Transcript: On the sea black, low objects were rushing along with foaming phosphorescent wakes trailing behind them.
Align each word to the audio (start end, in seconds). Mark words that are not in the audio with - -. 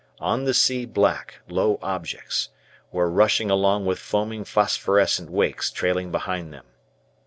On 0.17 0.45
the 0.45 0.53
sea 0.55 0.85
black, 0.85 1.41
low 1.47 1.77
objects 1.83 2.49
were 2.91 3.07
rushing 3.07 3.51
along 3.51 3.85
with 3.85 3.99
foaming 3.99 4.43
phosphorescent 4.43 5.29
wakes 5.29 5.69
trailing 5.69 6.11
behind 6.11 6.51
them. 6.51 6.65